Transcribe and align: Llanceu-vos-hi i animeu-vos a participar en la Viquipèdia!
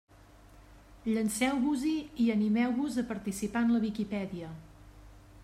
Llanceu-vos-hi 1.09 1.93
i 2.25 2.31
animeu-vos 2.37 2.99
a 3.03 3.05
participar 3.13 3.65
en 3.67 3.75
la 3.77 3.83
Viquipèdia! 3.87 4.51